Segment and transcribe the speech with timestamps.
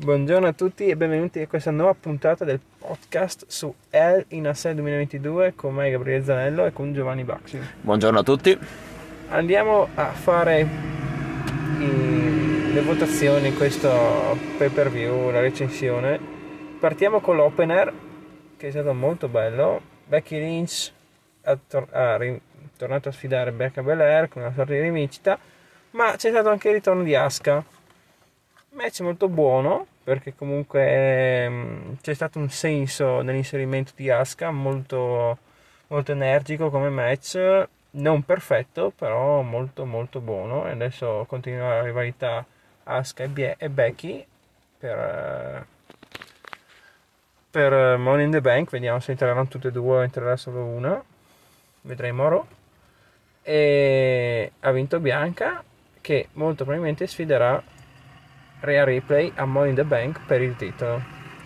[0.00, 4.74] Buongiorno a tutti e benvenuti a questa nuova puntata del podcast su El in Assai
[4.74, 7.58] 2022 con me Gabriele Zanello e con Giovanni Baxi.
[7.80, 8.56] Buongiorno a tutti.
[9.30, 10.66] Andiamo a fare
[11.80, 16.18] i- le votazioni in questo pay per view, la recensione.
[16.78, 17.92] Partiamo con l'opener
[18.56, 19.80] che è stato molto bello.
[20.06, 20.92] Becky Lynch
[21.42, 21.88] ha, tor-
[22.18, 22.40] ri-
[22.76, 25.36] tornato a sfidare Becca Belair con una sorta di rivincita,
[25.90, 27.64] ma c'è stato anche il ritorno di Asuka
[28.70, 35.38] match molto buono perché comunque ehm, c'è stato un senso nell'inserimento di Asuka molto,
[35.88, 37.66] molto energico come match.
[37.90, 40.66] Non perfetto però molto molto buono.
[40.66, 42.44] E adesso continua la rivalità
[42.84, 44.26] Asuka e, Bie- e Becky
[44.78, 45.66] per, eh,
[47.50, 48.70] per Money in the Bank.
[48.70, 51.02] Vediamo se entreranno tutte e due o entrerà solo una.
[51.82, 52.44] Vedremo ora
[53.42, 55.64] e ha vinto Bianca
[56.02, 57.62] che molto probabilmente sfiderà
[58.60, 61.00] Rhea Ripley a Money in the Bank per il titolo.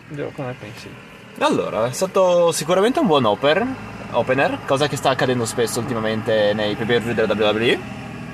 [0.09, 0.89] Gio, come pensi?
[1.39, 3.67] Allora, è stato sicuramente un buon oper,
[4.13, 7.79] opener, cosa che sta accadendo spesso ultimamente nei pay per view della WWE.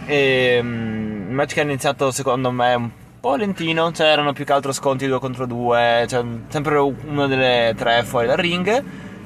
[0.07, 4.53] E mm, il match che ha iniziato secondo me un po' lentino, c'erano più che
[4.53, 8.83] altro sconti 2 contro 2, cioè sempre una delle tre fuori dal ring,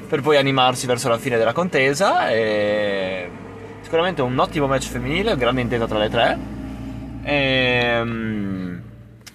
[0.08, 2.30] per poi animarsi verso la fine della contesa.
[2.30, 3.30] E
[3.80, 6.38] sicuramente un ottimo match femminile, grande intesa tra le tre.
[7.24, 8.61] E, mm,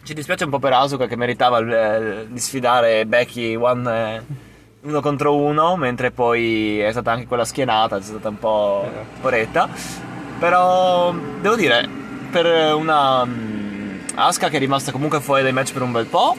[0.07, 4.21] ci dispiace un po' per Asuka che meritava eh, di sfidare Becky one, eh,
[4.83, 9.19] uno contro uno, mentre poi è stata anche quella schienata, è stata un po' Esatto.
[9.19, 9.67] poretta.
[10.39, 11.85] Però devo dire,
[12.31, 16.37] per una mm, Asuka che è rimasta comunque fuori dai match per un bel po',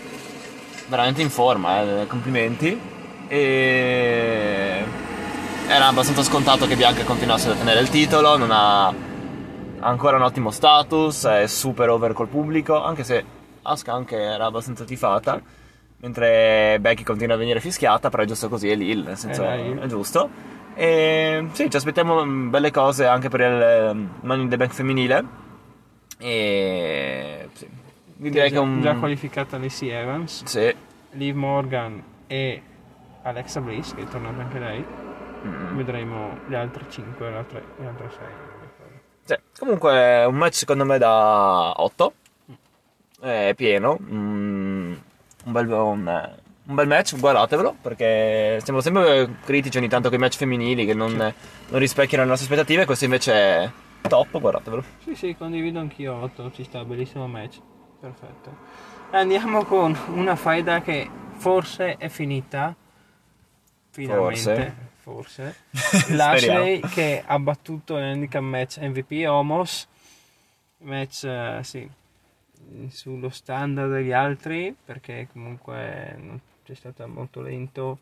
[0.87, 2.81] veramente in forma, eh, complimenti.
[3.29, 4.85] E
[5.67, 8.91] era abbastanza scontato che Bianca continuasse a tenere il titolo, non ha
[9.81, 13.37] ancora un ottimo status, è super over col pubblico, anche se
[13.69, 15.41] Asuka anche era abbastanza tifata,
[15.99, 19.79] mentre Becky continua a venire fischiata, però è giusto così, è Lil, nel senso heel.
[19.79, 20.29] è giusto.
[20.75, 24.73] E sì, ci aspettiamo mm, belle cose anche per il eh, Money in the Bank
[24.73, 25.25] femminile.
[26.19, 27.69] E sì,
[28.17, 28.81] direi che già, è un...
[28.81, 30.75] già qualificata Lacey Evans, Sì.
[31.13, 32.63] Liv Morgan e
[33.23, 34.85] Alexa Bliss, che è tornata anche lei.
[35.47, 35.77] Mm.
[35.77, 38.19] Vedremo le altre 5 le altre, le altre 6.
[39.25, 42.13] Sì, comunque un match secondo me da 8.
[43.21, 43.99] È pieno.
[44.01, 44.93] mm,
[45.45, 46.31] un, bel, un,
[46.67, 47.77] un bel match, guardatevelo.
[47.81, 52.31] Perché siamo sempre critici ogni tanto con i match femminili che non, non rispecchiano le
[52.31, 52.85] nostre aspettative.
[52.85, 53.71] Questo invece è
[54.09, 54.85] top, guardatevelo.
[55.05, 57.59] Sì, sì, condivido anch'io 8, ci sta, bellissimo match.
[58.01, 58.57] Perfetto.
[59.11, 62.75] Andiamo con una faida che forse è finita.
[63.91, 65.57] Finalmente, forse.
[66.15, 69.89] Lashley che ha battuto l'handicap match MVP Homos.
[70.81, 71.89] Match, eh, sì,
[72.89, 77.99] sullo standard degli altri, perché comunque non- c'è stato molto lento.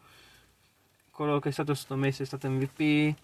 [1.10, 3.14] Quello che è stato sottomesso è stato MVP.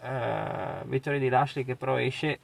[0.00, 2.38] Eh, vittoria di Lashley che però esce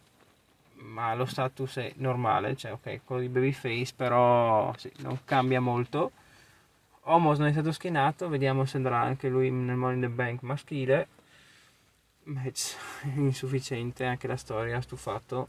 [0.84, 6.12] ma lo status è normale cioè ok quello di Babyface però sì, non cambia molto
[7.02, 10.42] Homos non è stato schienato vediamo se andrà anche lui nel Money in the Bank
[10.42, 11.08] maschile
[12.24, 12.76] match
[13.16, 15.48] insufficiente anche la storia ha stufato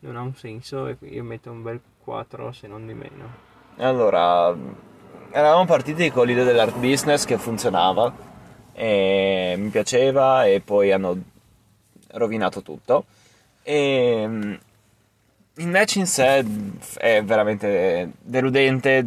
[0.00, 4.54] non ha un senso e io metto un bel 4 se non di meno Allora,
[5.30, 8.30] eravamo partiti con l'idea dell'art business che funzionava.
[8.74, 11.16] E mi piaceva e poi hanno
[12.12, 13.04] rovinato tutto.
[13.62, 14.52] E mm,
[15.56, 16.44] il match in sé
[16.98, 19.04] è veramente deludente.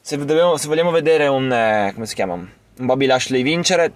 [0.00, 3.92] Se, dobbiamo- se vogliamo vedere un, eh, un Bobby Lashley vincere,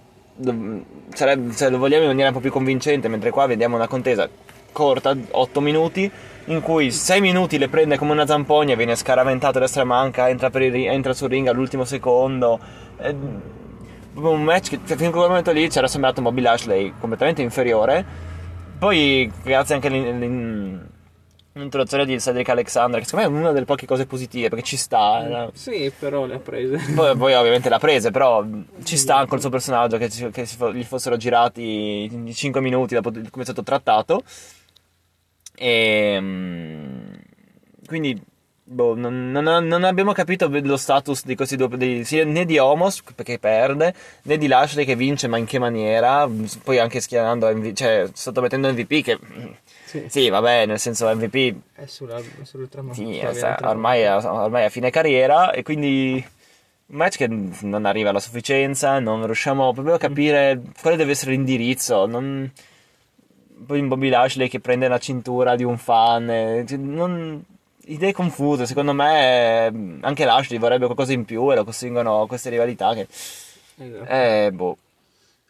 [1.13, 4.27] sarebbe- se lo vogliamo in maniera un po' più convincente, mentre qua vediamo una contesa
[4.79, 6.09] corta, 8 minuti,
[6.45, 10.29] in cui 6 minuti le prende come una zampogna, viene scaraventato a destra e manca,
[10.29, 12.57] entra, per il entra sul ring all'ultimo secondo.
[12.95, 13.13] È
[14.13, 18.05] un match che fino a quel momento lì c'era sembrato un Bobby Lashley completamente inferiore.
[18.79, 20.87] Poi, grazie anche all'in-
[21.53, 24.77] all'introduzione di Cedric Alexander, che secondo me è una delle poche cose positive, perché ci
[24.77, 25.23] sta.
[25.25, 28.45] era- sì però le ha prese poi, poi ovviamente l'ha prese, però
[28.83, 33.27] ci sta col suo personaggio che, che gli fossero girati i 5 minuti dopo come
[33.39, 34.23] è stato trattato.
[35.61, 37.13] E mm,
[37.85, 38.17] quindi
[38.63, 43.01] boh, non, non- non abbiamo capito lo status di questi due, di- né di Homos
[43.13, 46.29] perché perde, né di Lashley che vince, ma in che maniera.
[46.63, 49.19] Poi anche schianando, MV cioè sottomettendo MVP che
[49.83, 53.19] sì, sì, vabbè, nel senso MVP è sulla, è sull'ultramano sì,
[53.61, 56.23] ormai, ormai a fine carriera e quindi
[56.85, 61.31] un match che non arriva alla sufficienza, non riusciamo proprio a capire quale deve essere
[61.31, 62.05] l'indirizzo.
[62.05, 62.49] Non...
[63.65, 67.43] Poi un Bobby Lashley che prende la cintura di un fan, eh, non-
[67.85, 68.65] idee confuse.
[68.65, 73.07] Secondo me anche Lashley vorrebbe qualcosa in più e lo costringono a queste rivalità che...
[73.77, 74.05] Esatto.
[74.09, 74.77] Eh, boh.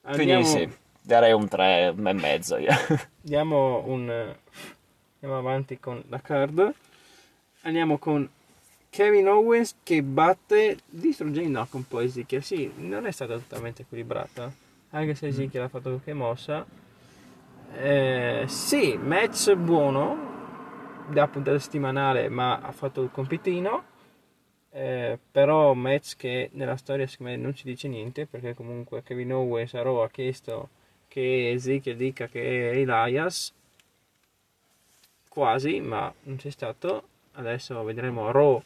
[0.04, 2.70] Andiamo, Quindi sì, darei un 3 e mezzo io.
[3.22, 4.36] diamo un...
[5.22, 6.74] Andiamo avanti con la card.
[7.62, 8.28] Andiamo con
[8.90, 12.42] Kevin Owens che batte distruggendo un po' Ezekiel.
[12.42, 14.52] Sì, non è stata totalmente equilibrata.
[14.92, 16.66] Anche se Ezekiel ha fatto qualche mossa.
[17.74, 20.28] Eh, sì, match buono
[21.10, 23.84] da puntata settimanale, ma ha fatto il compitino.
[24.72, 29.34] Eh, però match che nella storia secondo me non ci dice niente perché comunque Kevin
[29.34, 30.70] Owens a Raw ha chiesto
[31.08, 33.54] che Ezekiel dica che è Elias.
[35.28, 37.04] Quasi ma non c'è stato.
[37.34, 38.32] Adesso vedremo.
[38.32, 38.62] Raw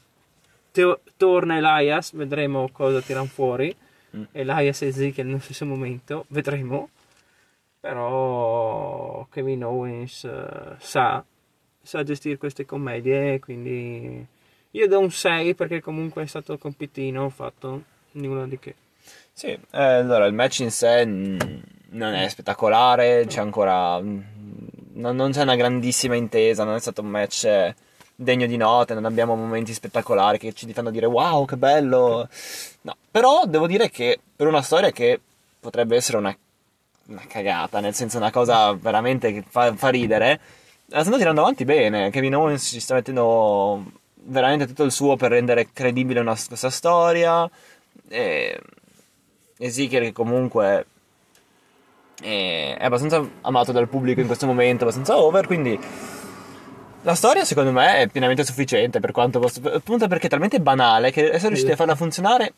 [0.71, 3.73] Teo- torna Elias vedremo cosa tirano fuori.
[4.15, 4.23] Mm.
[4.31, 6.89] Elias e Ezekiel nello stesso momento vedremo
[7.83, 11.21] però Kevin Owens eh, sa
[11.81, 14.25] sa gestire queste commedie quindi
[14.71, 18.75] io do un 6 perché comunque è stato compitino fatto nulla di che
[19.33, 21.37] Sì, eh, allora il match in sé mm,
[21.89, 23.99] non è spettacolare, c'è ancora...
[24.01, 24.19] mm,
[24.93, 27.75] Non, non c'è una grandissima intesa, non è stato un match eh,
[28.15, 32.29] degno di note, non abbiamo momenti spettacolari che ci fanno dire wow che bello.
[32.81, 35.19] No, però devo dire che per una storia che
[35.59, 36.35] potrebbe essere una,
[37.07, 40.39] una cagata, nel senso una cosa veramente che fa, fa ridere,
[40.87, 42.09] la stanno tirando avanti bene.
[42.09, 43.83] Kevin Owens ci sta mettendo
[44.25, 47.49] veramente tutto il suo per rendere credibile una, questa storia.
[48.07, 48.59] E
[49.57, 50.85] Ezekiel che comunque
[52.21, 55.79] è, abbastanza amato dal pubblico in questo momento, abbastanza over, quindi
[57.01, 59.59] la storia secondo me è pienamente sufficiente per quanto posso...
[59.69, 62.53] appunto perché è talmente banale che essere riusciti a farla funzionare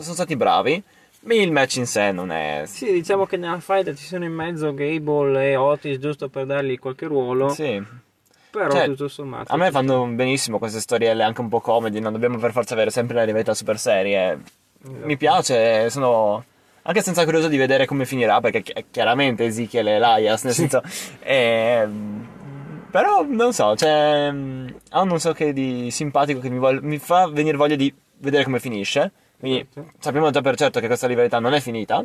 [0.00, 0.82] sono stati bravi,
[1.28, 2.62] il match in sé non è...
[2.66, 6.78] sì diciamo che nella fight ci sono in mezzo Gable e Otis giusto per dargli
[6.78, 7.82] qualche ruolo Sì.
[8.50, 12.12] però Cioè, tutto sommato A me fanno benissimo queste storielle anche un po' comedy, non
[12.12, 14.38] dobbiamo per forza avere sempre la rivalità super serie.
[14.82, 15.06] sta.
[15.06, 16.44] Mi piace, sono
[16.82, 20.82] anche senza curioso di vedere come finirà, perché chi- chiaramente Ezekiel e Elias, nel senso...
[21.20, 22.26] ehm,
[22.90, 23.90] però non so, cioè,
[24.28, 28.44] hanno un so che di simpatico che mi, vol- mi fa venire voglia di vedere
[28.44, 29.10] come finisce.
[29.44, 29.92] Quindi Esatto.
[29.98, 32.02] sappiamo già per certo che questa rivalità non è finita.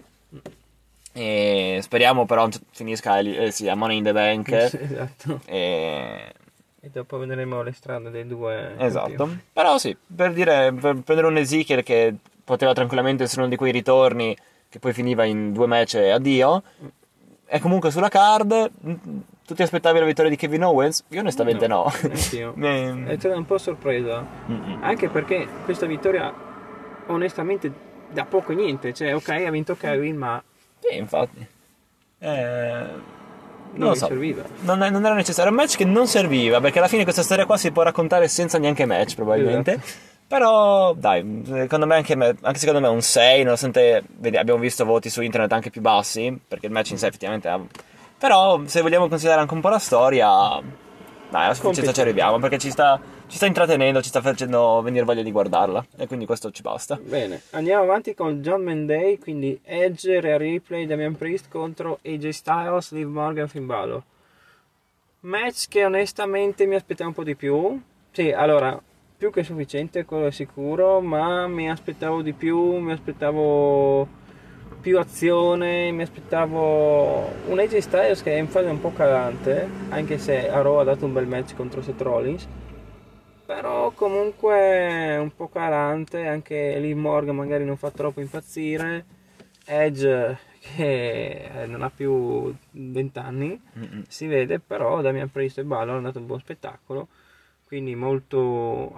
[1.12, 4.50] E speriamo però finisca eh, sì, a Money in the Bank.
[4.70, 6.34] Sì, esatto E
[6.82, 9.08] e dopo vedremo le strade dei due Esatto.
[9.08, 9.42] campioni.
[9.52, 13.74] Però sì, per dire, per prendere un Ezekiel che poteva tranquillamente essere uno di quei
[13.74, 14.34] ritorni
[14.70, 16.64] che poi finiva in due match e addio,
[17.46, 18.72] è comunque sulla card.
[18.88, 18.94] mm,
[19.46, 21.04] Tu ti aspettavi la vittoria di Kevin Owens?
[21.10, 21.84] Io onestamente no.
[22.04, 22.54] anch'io.
[22.56, 24.78] Mi- è stata un po' sorpresa Mm-mm.
[24.82, 26.34] anche perché questa vittoria
[27.10, 27.72] onestamente
[28.12, 30.42] da poco e niente cioè ok ha vinto Kevin ma
[30.80, 31.46] Sì, infatti.
[32.22, 33.18] Eh,
[33.72, 34.08] non lo gli so.
[34.08, 35.52] serviva Non, non era necessario.
[35.52, 38.28] È un match che non serviva, perché alla fine questa storia qua si può raccontare
[38.28, 39.74] senza neanche match, probabilmente.
[39.74, 40.08] Esatto.
[40.28, 44.04] Però, dai, secondo me anche, anche secondo me un 6, nonostante
[44.36, 47.60] abbiamo visto voti su internet anche più bassi, perché il match in sé effettivamente ha...
[48.18, 50.62] Però, se vogliamo considerare anche un po' la storia,
[51.30, 55.06] dai, a sufficienza ci arriviamo, perché ci sta, ci sta intrattenendo, ci sta facendo venire
[55.06, 57.00] voglia di guardarla, e quindi questo ci basta.
[57.02, 62.92] Bene, andiamo avanti con John Menday, quindi Edge, Rhea Ripley, Damian Priest contro AJ Styles,
[62.92, 64.02] Liv Morgan, Finn Balor.
[65.22, 67.80] Match che onestamente mi aspettavo un po' di più.
[68.12, 68.80] Sì, allora,
[69.18, 74.08] più che sufficiente, quello è sicuro, ma mi aspettavo di più, mi aspettavo
[74.82, 80.18] più azione, mi aspettavo un AJ Styles che è in fase un po' calante, anche
[80.18, 82.48] se a Raw ha dato un bel match contro Seth Rollins.
[83.46, 89.06] Però comunque un po' calante, anche Liv Morgan magari non fa troppo impazzire.
[89.66, 94.04] Edge che eh, non ha più 20 anni, Mm-mm.
[94.08, 97.08] si vede, però Damian Priest e Balor hanno dato un buon spettacolo.
[97.66, 98.94] Quindi molto...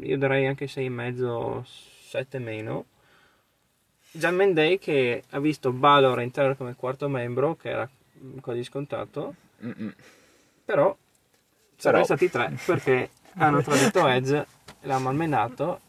[0.00, 2.86] io darei anche 6,5, 7 meno.
[4.12, 7.88] Gian Mendey che ha visto Balor entrare come quarto membro, che era
[8.40, 9.94] quasi scontato, Mm-mm.
[10.64, 10.96] però
[11.80, 14.36] Però- stati tre perché hanno tradito Edge
[14.80, 15.80] e l'hanno malmenato.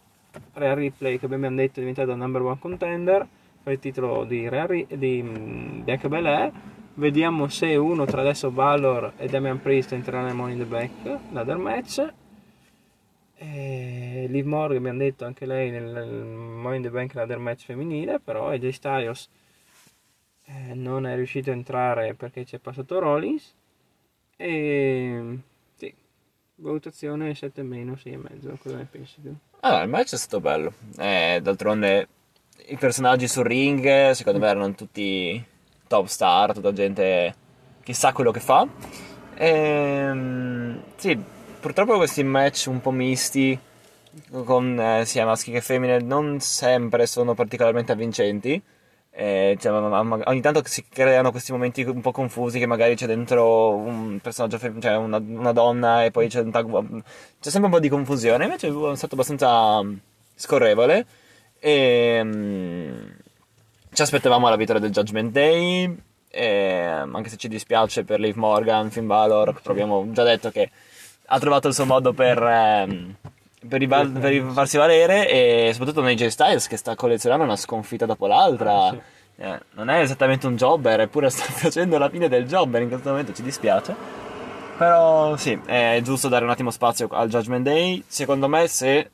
[0.54, 3.28] Real Ripley, che abbiamo detto, è diventato number one contender
[3.62, 6.52] per il titolo di, Rhea Ri- di mm, Bianca Belair.
[6.94, 11.20] Vediamo se uno tra adesso Balor e Damian Priest entrerà nel Money in the Bank,
[11.32, 12.14] ladder match.
[13.44, 18.20] E Liv Morgan abbiamo detto anche lei nel Money in the Bank ladder match femminile,
[18.20, 19.30] però AJ Styles
[20.46, 23.52] eh, non è riuscito a entrare perché c'è passato Rollins.
[24.38, 25.40] E
[25.76, 25.92] sì,
[26.58, 29.34] valutazione 7 meno, 6 e mezzo, cosa ne pensi tu?
[29.62, 30.74] Allora, il match è stato bello.
[31.00, 32.08] Eh, d'altronde
[32.68, 35.44] i personaggi sul ring, secondo me, erano tutti
[35.88, 37.36] top star, tutta gente
[37.82, 38.68] che sa quello che fa.
[39.34, 43.58] Ehm, sì, purtroppo questi match un po' misti
[44.44, 48.62] con eh, sia maschi che femmine non sempre sono particolarmente avvincenti.
[49.14, 53.72] Eh, cioè, ogni tanto si creano questi momenti un po' confusi che magari c'è dentro
[53.76, 57.04] un personaggio femminile, cioè una, una, donna e poi c'è un tag
[57.42, 58.46] c'è sempre un po' di confusione.
[58.46, 59.82] Invece è stato abbastanza
[60.36, 61.06] scorrevole.
[61.60, 63.16] E um,
[63.94, 65.98] ci aspettavamo la vittoria del Judgment Day.
[66.30, 70.70] E, anche se ci dispiace per Liv Morgan, Finn Balor abbiamo già detto che
[71.34, 73.16] ha trovato il suo modo per ehm,
[73.68, 78.06] per, rival- per farsi valere e soprattutto nei J Styles che sta collezionando una sconfitta
[78.06, 78.88] dopo l'altra.
[78.88, 79.00] Ah, sì.
[79.38, 83.10] eh, non è esattamente un jobber, eppure sta facendo la fine del jobber in questo
[83.10, 83.96] momento, ci dispiace.
[84.78, 88.04] Però sì, è giusto dare un attimo spazio al Judgment Day.
[88.08, 89.12] Secondo me se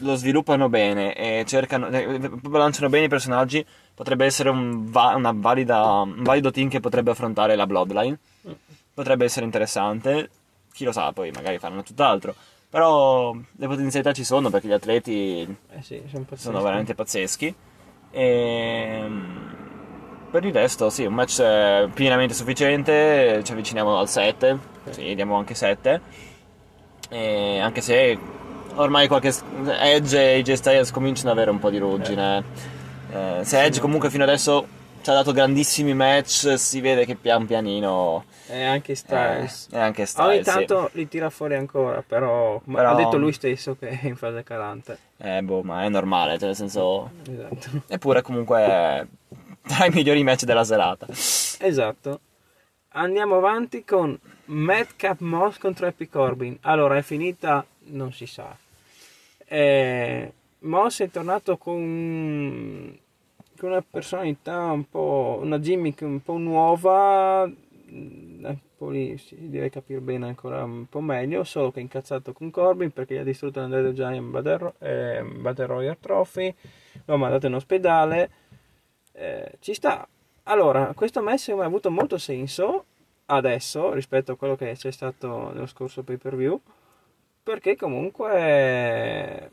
[0.00, 6.00] lo sviluppano bene e cercano, eh, lanciano bene i personaggi, potrebbe essere un, va- valida,
[6.00, 8.18] un valido team che potrebbe affrontare la Bloodline.
[8.48, 8.52] Mm.
[8.92, 10.28] Potrebbe essere interessante.
[10.72, 12.34] Chi lo sa, poi magari faranno tutt'altro.
[12.68, 17.52] Però le potenzialità ci sono perché gli atleti eh sì, sono, sono, veramente pazzeschi.
[18.12, 19.56] E ehm,
[20.30, 23.42] per il resto, sì, un match pienamente sufficiente.
[23.42, 24.58] Ci avviciniamo al 7.
[24.90, 26.00] Sì, diamo anche 7.
[27.08, 28.16] E anche se
[28.76, 29.34] ormai qualche
[29.80, 32.44] Edge e i J Styles cominciano ad avere un po' di ruggine.
[33.10, 34.64] Eh, se Edge comunque fino adesso
[35.02, 38.24] ci ha dato grandissimi match, si vede che pian pianino...
[38.50, 39.68] E anche Styles.
[39.70, 40.98] Eh, anche Styles Ogni tanto sì.
[40.98, 44.98] li tira fuori ancora, però, però, ha detto lui stesso che è in fase calante.
[45.18, 47.10] Eh, boh, ma è normale, cioè nel senso...
[47.28, 47.82] Esatto.
[47.86, 49.06] Eppure comunque
[49.62, 51.06] tra i migliori match della serata.
[51.08, 52.20] Esatto.
[52.92, 56.58] Andiamo avanti con Madcap Moss contro Epic Corbin.
[56.62, 57.64] Allora, è finita?
[57.84, 58.56] Non si sa.
[59.46, 62.98] Eh, Moss è tornato con
[63.60, 67.48] con una personalità un po', una gimmick un po' nuova,
[67.90, 71.82] mm, un po' lì si deve capire bene ancora un po' meglio, solo che è
[71.82, 76.54] incazzato con Corbin perché gli ha distrutto l'Andrea Giant Battle, eh, Battle Royale Trophy,
[77.04, 78.30] l'ho mandato in ospedale,
[79.12, 80.06] eh, ci sta.
[80.44, 82.84] Allora, questo match ha avuto molto senso
[83.26, 86.60] adesso rispetto a quello che c'è stato nello scorso pay per view,
[87.42, 89.50] perché comunque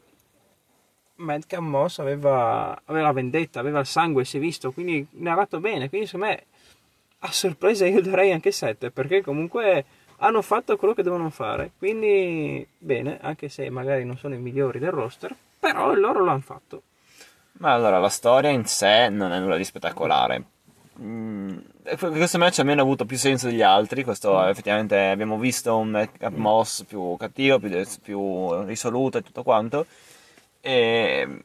[1.15, 6.07] Madcap Moss aveva, aveva vendetta, aveva il sangue, si è visto, quindi narrato bene, quindi
[6.07, 6.45] secondo me
[7.19, 9.85] a sorpresa io darei anche 7 perché comunque
[10.17, 14.79] hanno fatto quello che devono fare, quindi bene, anche se magari non sono i migliori
[14.79, 16.81] del roster, però loro lo hanno fatto.
[17.59, 20.43] Ma allora la storia in sé non è nulla di spettacolare.
[20.99, 21.57] Mm,
[21.97, 24.03] questo match almeno ha avuto più senso degli altri.
[24.03, 24.47] Questo mm.
[24.47, 29.85] effettivamente abbiamo visto un Madcap Moss più cattivo, più, più risoluto e tutto quanto.
[30.61, 31.41] E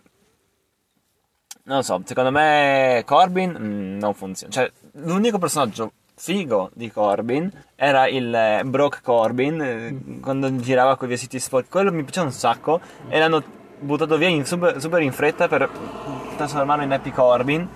[1.64, 4.52] non lo so, secondo me Corbin mm, non funziona.
[4.52, 11.06] Cioè, l'unico personaggio figo di Corbin era il eh, Brock Corbin eh, quando girava con
[11.06, 11.68] i vestiti sporchi.
[11.68, 13.42] Quello mi piaceva un sacco e l'hanno
[13.78, 15.68] buttato via in super, super, in fretta per
[16.36, 17.68] trasformarlo in Happy Corbin.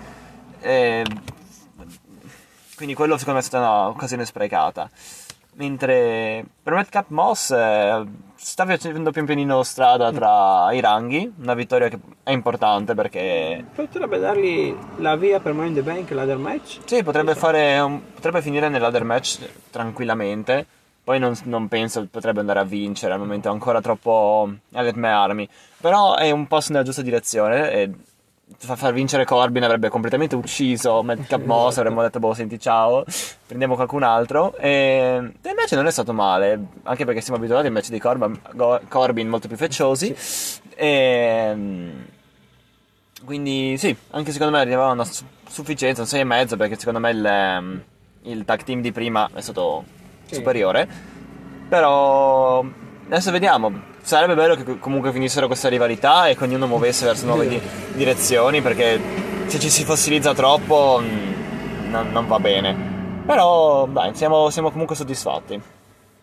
[0.59, 1.05] E...
[2.75, 4.89] Quindi quello secondo me è stata un'occasione sprecata.
[5.57, 11.89] Mentre per Madcap Moss eh, sta facendo pian pianino strada tra i ranghi, una vittoria
[11.89, 13.65] che è importante perché...
[13.73, 16.77] Potrebbe dargli la via per Money in the Bank, ladder match?
[16.85, 17.35] Sì, potrebbe,
[17.81, 20.63] un, potrebbe finire nel ladder match tranquillamente.
[21.03, 25.09] Poi non, non, penso potrebbe andare a vincere al momento, è ancora troppo alle mie
[25.09, 25.49] armi.
[25.81, 27.91] Però è un passo nella giusta direzione e
[28.57, 33.03] far vincere Corbin avrebbe completamente ucciso Madcap Moss avremmo detto boh senti ciao
[33.45, 34.55] prendiamo qualcun altro.
[34.57, 38.39] E il match non è stato male anche perché siamo abituati ai match di Corbin,
[38.87, 40.15] Corbin molto più fecciosi
[40.75, 41.55] e
[43.25, 45.07] quindi sì anche secondo me arrivava una
[45.47, 47.83] sufficienza un 6,5 perché secondo me il,
[48.23, 49.83] il tag team di prima è stato
[50.25, 50.35] sì.
[50.35, 51.15] superiore.
[51.67, 52.63] Però
[53.07, 53.95] adesso vediamo.
[54.01, 57.61] Sarebbe bello che comunque finissero questa rivalità e che ognuno muovesse verso nuove di-
[57.93, 58.99] direzioni perché
[59.47, 62.75] se ci si fossilizza troppo mh, mm, non, non, va bene.
[63.25, 65.59] Però dai, siamo, siamo, comunque soddisfatti.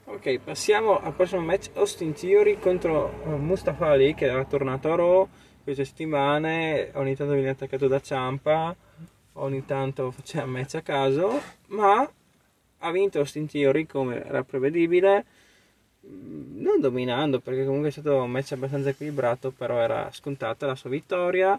[0.05, 1.71] Ok, passiamo al prossimo match.
[1.75, 5.29] Austin Theory contro uh, Mustafa Ali che era tornato a Raw
[5.65, 8.77] queste settimane, ogni tanto viene attaccato da Ciampa,
[9.35, 12.07] ogni tanto faceva match a caso, ma
[12.79, 15.25] ha vinto Austin Theory come era prevedibile
[16.09, 20.91] non dominando perché comunque è stato un match abbastanza equilibrato però era scontata la sua
[20.91, 21.59] vittoria.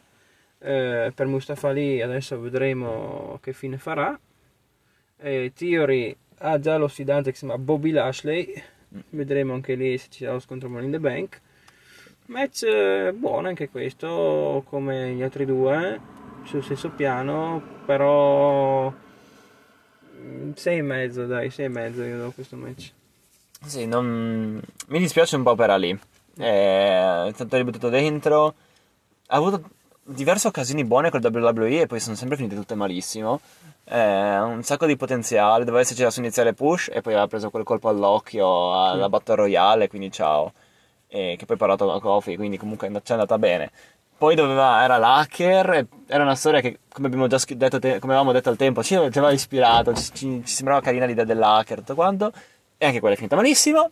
[0.58, 4.18] Eh, per Mustafa Ali adesso vedremo che fine farà.
[5.18, 8.54] Eh, Theory ha già l'ossidante che si chiama Bobby Lashley.
[9.10, 11.42] Vedremo anche lì se ci sarà lo scontro Money in the Bank.
[12.28, 16.00] Match eh, buono anche questo come gli altri due
[16.44, 18.92] sul stesso piano però
[20.56, 22.92] 6 mm, e mezzo dai 6 e mezzo io do questo match
[23.66, 24.62] Sì, non...
[24.88, 26.00] mi dispiace un po' per Ali.
[26.38, 28.54] È stato ributtato dentro.
[29.28, 29.64] Ha avuto
[30.04, 33.42] diverse occasioni buone col WWE e poi sono sempre finite tutte malissimo.
[33.86, 37.50] Eh, un sacco di potenziale, doveva esserci la sua iniziale push e poi aveva preso
[37.50, 39.10] quel colpo all'occhio alla sì.
[39.10, 40.54] Battle Royale, quindi ciao.
[41.08, 43.72] E che poi ha parlato da Kofi, quindi comunque ci è andata bene.
[44.18, 48.50] Poi doveva, era l'hacker, era una storia che, come abbiamo già detto, come avevamo detto
[48.50, 52.32] al tempo, ci aveva ispirato, ci, ci, ci sembrava carina l'idea dell'hacker, tutto quanto
[52.86, 53.90] e anche quella è finita malissimo.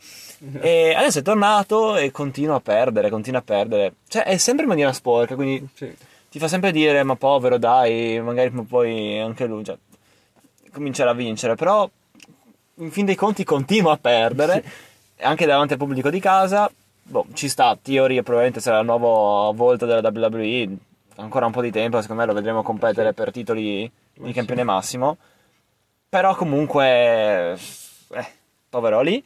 [0.62, 3.96] e adesso è tornato e continua a perdere, continua a perdere.
[4.08, 5.94] Cioè, è sempre in maniera sporca, quindi sì.
[6.30, 9.78] ti fa sempre dire, ma povero, dai, magari poi anche lui cioè,
[10.72, 11.56] comincerà a vincere.
[11.56, 11.90] Però,
[12.76, 15.24] in fin dei conti, continua a perdere, sì.
[15.24, 16.72] anche davanti al pubblico di casa.
[17.06, 20.70] Boh, ci sta, Theory probabilmente sarà il nuovo volto della WWE.
[21.16, 23.14] Ancora un po' di tempo, secondo me lo vedremo competere sì.
[23.14, 25.18] per titoli di campione massimo.
[26.10, 27.58] Però comunque...
[28.14, 28.42] Eh,
[28.74, 29.24] povero lì.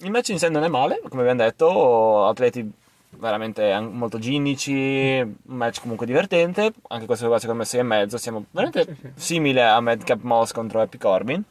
[0.00, 2.70] Il match in sé non è male, come abbiamo detto, atleti
[3.10, 8.16] veramente molto ginnici, un match comunque divertente, anche questo qua secondo me 6 e mezzo,
[8.16, 11.42] siamo veramente simili a Madcap Moss contro Happy Corbin.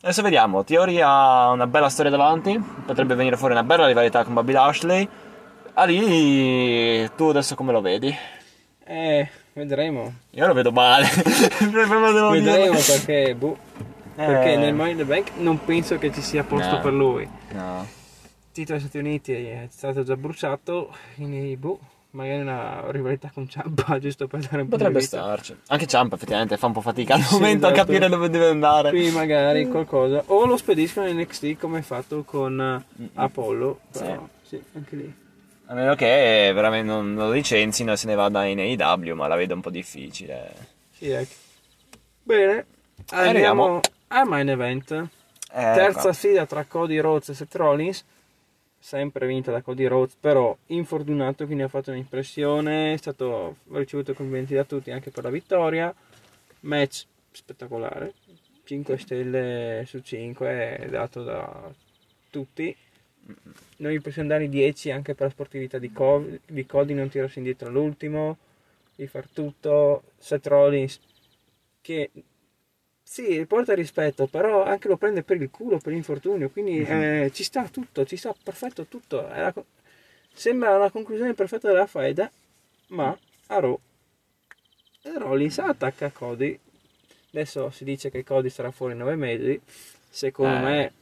[0.00, 4.34] Adesso vediamo, Theory ha una bella storia davanti, potrebbe venire fuori una bella rivalità con
[4.34, 5.08] Bobby Lashley.
[5.74, 8.14] Ali, tu adesso come lo vedi?
[8.84, 10.14] Eh, vedremo.
[10.30, 11.08] Io lo vedo male.
[11.60, 13.56] vedremo perché, boh,
[14.26, 14.56] perché eh.
[14.56, 16.80] nel Money in the Bank non penso che ci sia posto no.
[16.80, 17.28] per lui.
[17.52, 17.86] No.
[17.86, 21.78] Il titolo degli Stati Uniti è stato già bruciato, quindi boh,
[22.10, 25.56] magari una rivalità con Ciampa, giusto per dare un po' Potrebbe starci.
[25.68, 27.80] Anche Ciampa effettivamente fa un po' fatica al sì, momento esatto.
[27.80, 28.90] a capire dove deve andare.
[28.90, 30.24] Qui magari qualcosa.
[30.26, 33.10] O lo spediscono in NXT come fatto con Mm-mm.
[33.14, 33.80] Apollo.
[33.92, 34.56] Però, sì.
[34.56, 35.14] sì, anche lì.
[35.66, 39.36] A meno che veramente non lo licenzino e se ne vada in AEW, ma la
[39.36, 40.54] vedo un po' difficile.
[40.90, 41.34] Sì, ecco.
[42.22, 42.66] Bene,
[43.06, 44.90] andiamo al main event.
[44.90, 45.08] Eh,
[45.50, 48.04] Terza sfida tra Cody Rhodes e Seth Rollins.
[48.78, 52.92] Sempre vinta da Cody Rhodes, però infortunato, quindi ha fatto un'impressione.
[52.92, 55.94] È stato ricevuto complimenti da tutti anche per la vittoria.
[56.60, 58.14] Match spettacolare.
[58.64, 61.70] 5 stelle su 5 dato da
[62.30, 62.76] tutti.
[63.78, 67.68] Noi possiamo dare 10 anche per la sportività di Cody, di Cody non tirarsi indietro
[67.68, 68.36] all'ultimo,
[68.94, 70.02] di far tutto.
[70.18, 71.00] Seth Rollins
[71.80, 72.10] che
[73.10, 77.22] sì, porta rispetto, però anche lo prende per il culo, per l'infortunio, quindi mm-hmm.
[77.22, 79.22] eh, ci sta tutto, ci sta perfetto tutto.
[79.22, 79.52] La,
[80.30, 82.30] sembra la conclusione perfetta della faida,
[82.88, 83.80] ma a Raw
[85.16, 86.56] Rollins attacca Cody.
[87.32, 89.58] Adesso si dice che Cody sarà fuori nove mesi,
[90.10, 90.60] secondo eh.
[90.60, 90.92] me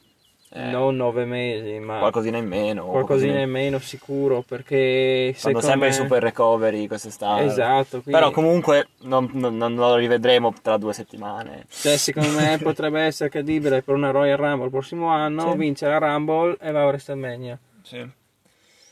[0.51, 2.87] eh, non nove mesi, ma qualcosina in meno.
[2.87, 5.93] Qualcosina in meno sicuro perché fanno sempre me...
[5.93, 7.45] i super recovery quest'estate.
[7.45, 8.01] Esatto.
[8.01, 8.13] Quindi...
[8.13, 11.67] Però comunque non, non, non, lo rivedremo tra due settimane.
[11.69, 15.57] Cioè, secondo me potrebbe essere credibile per una Royal Rumble il prossimo anno, sì.
[15.57, 17.59] vince la Rumble e va a WrestleMania.
[17.83, 18.09] Sì.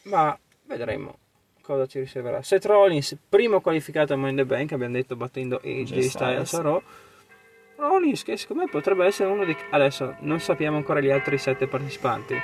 [0.04, 0.36] Ma
[0.66, 1.18] vedremo
[1.62, 2.42] cosa ci riserverà.
[2.42, 6.82] Seth Rollins, primo qualificato a Mind the Bank, abbiamo detto battendo AJ Styles a Raw
[7.76, 9.56] Rollins che secondo me potrebbe essere uno dei...
[9.70, 12.34] Adesso non sappiamo ancora gli altri sette partecipanti,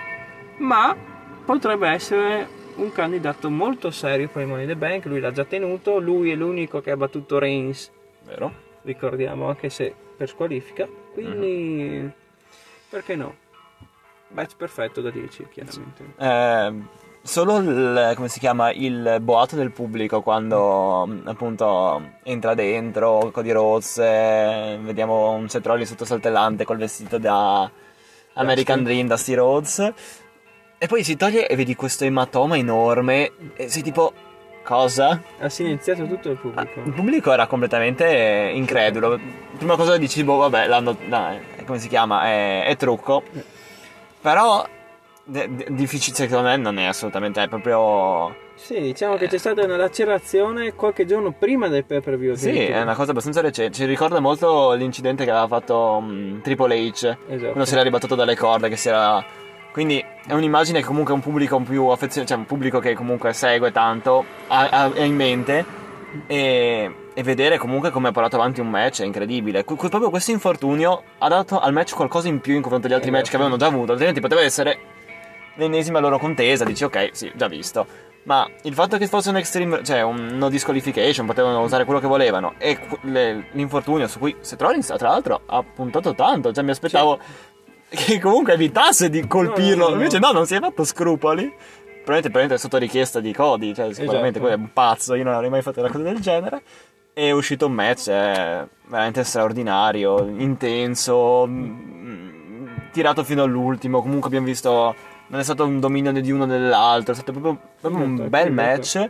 [0.58, 0.96] ma
[1.44, 5.98] potrebbe essere un candidato molto serio per il Money the Bank, lui l'ha già tenuto,
[5.98, 7.90] lui è l'unico che ha battuto Reigns,
[8.24, 8.68] vero?
[8.82, 12.08] Ricordiamo anche se per squalifica, quindi mm-hmm.
[12.88, 13.36] perché no?
[14.28, 16.04] Match perfetto da 10 chiaramente.
[16.16, 23.50] Eh solo il, come si chiama, il boato del pubblico quando appunto entra dentro Cody
[23.50, 27.70] Rhodes, vediamo un Seth Rollins sotto saltellante col vestito da
[28.34, 29.92] American Dream, da Steve Rhodes
[30.78, 34.12] e poi si toglie e vedi questo ematoma enorme e sei tipo
[34.62, 35.20] cosa?
[35.38, 36.80] Ha silenziato tutto il pubblico.
[36.80, 39.18] Ah, il pubblico era completamente incredulo.
[39.58, 42.24] Prima cosa dici, boh, vabbè, l'hanno, no, come si chiama?
[42.24, 43.22] È, è trucco.
[44.22, 44.66] Però
[45.30, 48.48] difficile secondo me non è assolutamente, è proprio...
[48.54, 52.34] Sì, diciamo che c'è stata una lacerazione qualche giorno prima del pay per view.
[52.34, 53.72] Sì, è una cosa abbastanza recente.
[53.72, 57.16] Ci ricorda molto l'incidente che aveva fatto um, Triple H esatto.
[57.38, 58.68] quando si era ribattuto dalle corde.
[58.68, 59.24] Che si era...
[59.72, 63.72] Quindi è un'immagine che comunque un pubblico più affezionato, cioè un pubblico che comunque segue
[63.72, 65.64] tanto, ha, ha in mente.
[66.26, 69.64] E, e, vedere comunque come ha portato avanti un match è incredibile.
[69.64, 73.08] Qu- proprio questo infortunio ha dato al match qualcosa in più in confronto agli altri
[73.08, 73.22] esatto.
[73.22, 74.89] match che avevano già avuto, altrimenti poteva essere
[75.60, 78.08] l'ennesima loro contesa, dici ok, sì, già visto.
[78.22, 82.06] Ma il fatto che fosse un extreme, cioè un no disqualification, potevano usare quello che
[82.06, 86.70] volevano, e le, l'infortunio su cui Seth Rollins, tra l'altro, ha puntato tanto, cioè mi
[86.70, 87.18] aspettavo
[87.88, 88.04] sì.
[88.04, 89.94] che comunque evitasse di colpirlo, no, no, no.
[89.94, 91.52] invece no, non si è fatto scrupoli.
[92.02, 94.40] Probabilmente, probabilmente è sotto richiesta di Cody, cioè sicuramente esatto.
[94.40, 96.62] quello è un pazzo, io non avrei mai fatto una cosa del genere.
[97.12, 101.48] È uscito un match eh, veramente straordinario, intenso,
[102.92, 104.00] tirato fino all'ultimo.
[104.00, 104.94] Comunque abbiamo visto.
[105.30, 109.08] Non è stato un dominio di uno dell'altro, è stato proprio, proprio un bel match.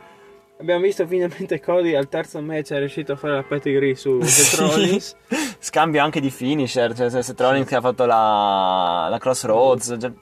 [0.61, 4.61] Abbiamo visto finalmente Cody al terzo match è riuscito a fare la pedigree su Seth
[4.61, 5.17] Rollins.
[5.59, 9.97] Scambio anche di finisher, cioè se Seth Rollins che ha fatto la, la crossroads.
[9.99, 10.13] cioè,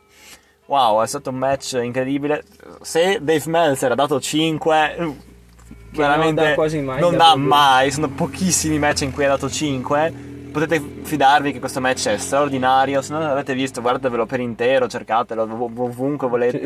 [0.67, 2.45] wow, è stato un match incredibile.
[2.81, 5.17] Se Dave Meltzer ha dato 5,
[5.91, 9.51] veramente non dà quasi mai non dà mai, sono pochissimi match in cui ha dato
[9.51, 10.28] 5.
[10.59, 13.01] Potete fidarvi che questo match è straordinario.
[13.01, 16.61] Se non l'avete visto, guardatevelo per intero, cercatelo ov- ovunque volete.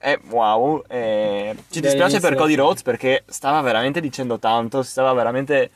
[0.00, 0.18] Sì.
[0.30, 0.82] Wow.
[0.88, 5.70] e ci dispiace per Cody Rhodes perché stava veramente dicendo tanto, si stava veramente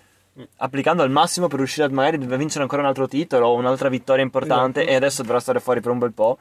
[0.59, 4.23] applicando al massimo per riuscire a magari vincere ancora un altro titolo o un'altra vittoria
[4.23, 4.93] importante Esatto.
[4.93, 6.39] e adesso dovrà stare fuori per un bel po'.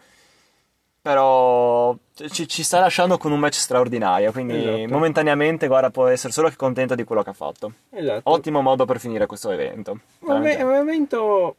[1.01, 4.93] Però ci, ci sta lasciando con un match straordinario, quindi Esatto.
[4.93, 7.73] momentaneamente guarda può essere solo che contento di quello che ha fatto.
[7.89, 8.29] Esatto.
[8.29, 9.91] Ottimo modo per finire questo evento.
[9.91, 10.63] Un veramente.
[10.63, 11.55] un evento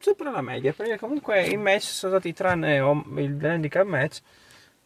[0.00, 4.20] sopra la media, perché comunque i match sono stati, tranne il handicap match,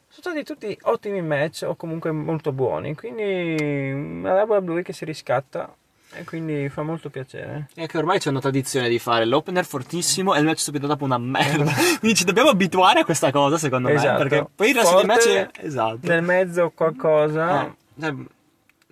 [0.07, 2.95] sono stati tutti ottimi match o comunque molto buoni.
[2.95, 5.75] Quindi una WWE che si riscatta
[6.15, 7.69] e quindi fa molto piacere.
[7.75, 11.05] È che ormai c'è una tradizione di fare l'opener fortissimo e il match subito dopo
[11.05, 11.71] una merda.
[12.01, 14.23] Quindi ci dobbiamo abituare a questa cosa, secondo Esatto.
[14.23, 14.29] me.
[14.29, 15.49] Perché poi il resto del match.
[15.61, 15.99] Esatto.
[16.03, 18.15] Nel mezzo qualcosa, Eh, cioè,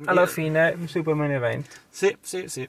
[0.04, 1.66] alla eh, fine un super main event.
[1.88, 2.68] Sì, sì, sì.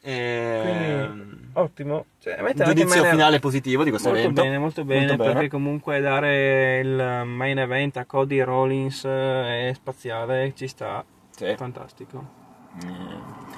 [0.00, 2.04] Ehm, Ottimo.
[2.20, 4.42] Cioè, giudizio main- finale positivo di questo Molto evento.
[4.42, 5.32] bene, molto bene, Molto bene.
[5.32, 11.52] perché comunque dare il main event a Cody Rollins eh, è spaziale, ci sta, Sì.
[11.56, 12.37] fantastico.
[12.84, 13.06] Mm.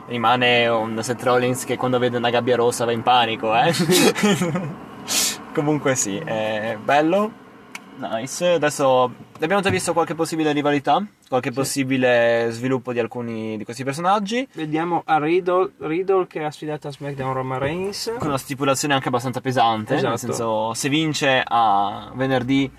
[0.07, 3.73] Rimane un Seth Rollins che quando vede una gabbia rossa va in panico, eh.
[5.55, 7.49] Comunque sì, è bello.
[7.97, 8.53] Nice.
[8.53, 14.49] Adesso abbiamo già visto qualche possibile rivalità, qualche possibile sviluppo di alcuni di questi personaggi.
[14.55, 18.15] Vediamo a Riddle, Riddle che ha sfidato a SmackDown Roman Reigns.
[18.19, 19.95] Con una stipulazione anche abbastanza pesante.
[19.97, 20.17] Nel Esatto.
[20.17, 22.71] senso, se vince a venerdì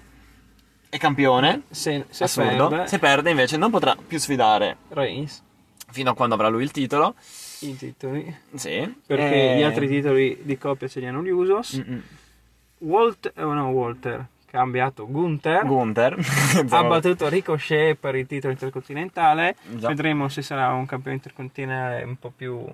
[0.90, 1.64] è campione.
[1.70, 5.44] Se, se perde, Se perde invece non potrà più sfidare Reigns,
[5.92, 7.16] fino a quando avrà lui il titolo.
[7.62, 8.92] i titoli, Sì.
[9.06, 11.78] perché E- gli altri titoli di coppia ce li hanno gli Usos.
[11.78, 12.02] Mm-mm.
[12.80, 15.64] Walt, eh, no, Walter, cambiato Gunther.
[15.66, 16.18] Gunther
[16.70, 19.56] ha battuto Ricochet per il titolo intercontinentale.
[19.76, 19.90] Già.
[19.90, 22.66] Vedremo se sarà un campione intercontinentale un po' più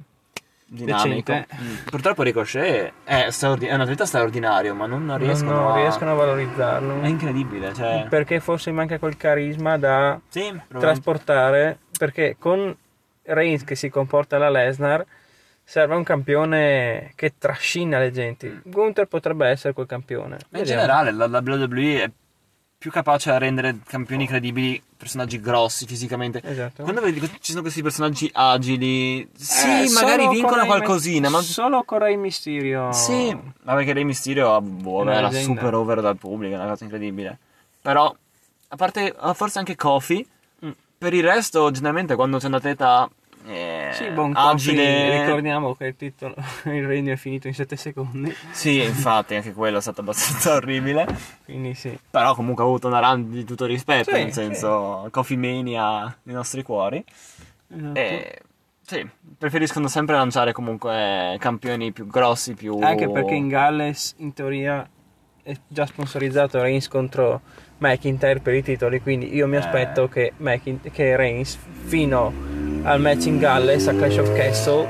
[0.66, 1.34] dinamico.
[1.34, 1.76] Mm.
[1.90, 5.76] Purtroppo Ricochet è, straordi- è un atleta straordinario, ma non riescono, non a...
[5.76, 7.02] riescono a valorizzarlo.
[7.02, 8.06] È incredibile, cioè...
[8.10, 11.80] Perché forse manca quel carisma da Sì, trasportare.
[11.98, 12.76] Perché con
[13.28, 15.06] Reigns che si comporta alla Lesnar
[15.64, 18.62] serve un campione che trascina le genti.
[18.64, 20.38] Gunther potrebbe essere quel campione.
[20.50, 22.12] Ma in generale la, la WWE è
[22.78, 26.42] più capace a rendere campioni credibili personaggi grossi fisicamente.
[26.42, 26.84] Esatto.
[26.84, 31.42] Quando vedi ci sono questi personaggi agili, sì, Eh, magari vincono qualcosina, ma...
[31.42, 32.94] Solo con Rey Mysterio.
[32.94, 36.70] Sì, ma perché Rey Mysterio ah, boh, Una era super over dal pubblico, è una
[36.70, 37.38] cosa incredibile.
[37.82, 38.16] Però,
[38.70, 40.37] a parte, forse anche Kofi, Mm.
[40.98, 43.10] Per il resto, generalmente quando c'è un atleta
[43.48, 45.24] eh, Sì, buon agile...
[45.24, 48.36] Ricordiamo che il titolo, il regno è finito in 7 secondi.
[48.52, 51.08] Sì, infatti, anche quello è stato abbastanza orribile.
[51.46, 51.98] Quindi sì.
[52.10, 56.36] Però comunque ha avuto una run di tutto rispetto, Sì, nel senso, Coffee Mania nei
[56.36, 57.04] nostri cuori.
[57.70, 58.00] Esatto.
[58.00, 58.42] E
[58.82, 59.06] sì,
[59.38, 62.80] preferiscono sempre lanciare comunque campioni più grossi, più...
[62.82, 64.88] Anche perché in Galles, in teoria,
[65.42, 67.42] è già sponsorizzato Reigns contro
[67.80, 69.02] McIntyre per i titoli.
[69.02, 69.60] Quindi io mi Eh.
[69.60, 72.34] aspetto che, McIn- che Reigns, fino
[72.84, 74.88] al match in Galles a Clash of Castle,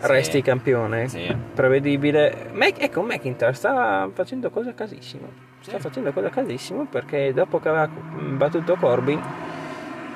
[0.00, 1.08] resti campione.
[1.08, 1.34] Sì.
[1.54, 2.48] Prevedibile.
[2.52, 5.44] Mac- ecco, McIntyre sta facendo cose casissime.
[5.60, 9.20] Sta facendo cose casissime perché dopo che aveva battuto Corbin.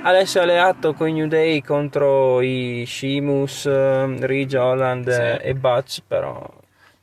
[0.03, 5.47] Adesso è alleato con i New Day contro i Sheamus, eh, Ridge Holland eh, Sì.
[5.49, 6.49] e Butch, però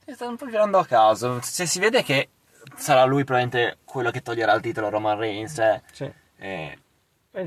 [0.06, 1.38] Si sta un po' girando a caso.
[1.42, 2.30] Se si vede che
[2.76, 5.82] sarà lui probabilmente quello che toglierà il titolo a Roman Reigns, eh.
[5.92, 6.12] sì.
[6.40, 6.78] Eh.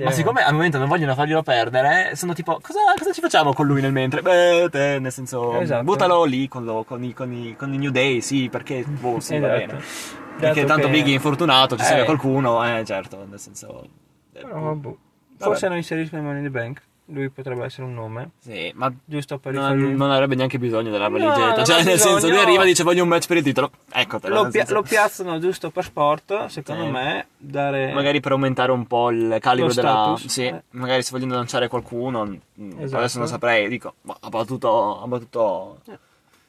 [0.02, 3.66] Ma siccome al momento non vogliono farglielo perdere, sono tipo, cosa, cosa ci facciamo con
[3.66, 4.22] lui nel mentre?
[4.22, 5.82] Beh, te, nel senso, Esatto.
[5.82, 9.18] buttalo lì con, lo- con i, con, i, con i New Day, sì, perché, boh,
[9.18, 9.72] sì, va Esatto.
[9.72, 9.84] bene.
[10.38, 12.04] Perché tanto che- Biggie è infortunato, ci serve Eh.
[12.04, 13.82] qualcuno, eh, certo, nel senso...
[14.32, 14.98] eh, Però, boh.
[15.38, 16.82] Forse non inseriscono in Money in the Bank.
[17.12, 18.30] Lui potrebbe essere un nome.
[18.38, 21.56] Sì, ma Giusto per non, rifargli- non avrebbe neanche bisogno della No, valigetta.
[21.56, 23.70] non cioè, nel senso, lui arriva e dice voglio un match per il titolo.
[23.92, 24.34] Eccotelo.
[24.34, 26.90] Lo, pia- senso- lo piazzano giusto per sport, secondo Sì.
[26.90, 27.26] me.
[27.36, 27.92] Dare...
[27.92, 30.14] Magari per aumentare un po' il calibro della.
[30.24, 30.62] Sì, eh.
[30.70, 32.38] magari se vogliono lanciare qualcuno.
[32.78, 32.96] Esatto.
[32.98, 33.68] Adesso non saprei.
[33.68, 35.02] Dico, ma ha battuto.
[35.02, 35.80] Ha battuto.
[35.88, 35.98] Eh.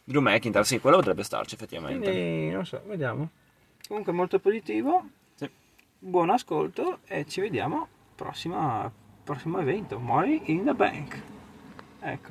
[0.04, 2.10] Drew McIntyre, sì, quello potrebbe starci effettivamente.
[2.12, 3.30] Quindi, non so, vediamo.
[3.88, 5.04] Comunque molto positivo.
[5.36, 5.50] Sì.
[5.97, 8.91] Buon ascolto e ci vediamo prossima,
[9.32, 9.98] prossimo evento.
[9.98, 11.15] Money in the Bank.
[12.02, 12.30] Ecco.